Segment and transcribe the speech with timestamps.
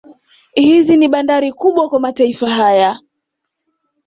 [0.53, 2.99] Hizi ni bandari kubwa kwa mataifa haya